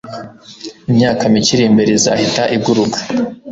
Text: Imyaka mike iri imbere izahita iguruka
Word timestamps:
Imyaka 0.89 1.23
mike 1.31 1.51
iri 1.53 1.63
imbere 1.69 1.89
izahita 1.99 2.43
iguruka 2.55 2.99